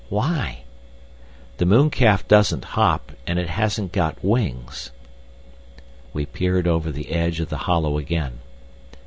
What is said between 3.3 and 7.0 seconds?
it hasn't got wings." He peered over